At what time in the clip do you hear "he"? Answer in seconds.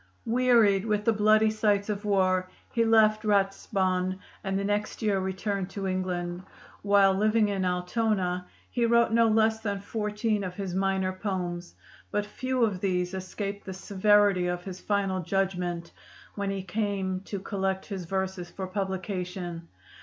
2.71-2.83, 8.71-8.87, 16.49-16.63